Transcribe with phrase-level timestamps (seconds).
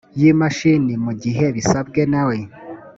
[0.19, 2.37] yimashini mu gihe bisabwe nawe